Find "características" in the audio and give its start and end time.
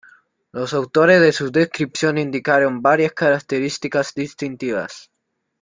3.13-4.15